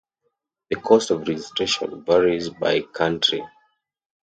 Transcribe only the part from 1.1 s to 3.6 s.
of registration varies by country.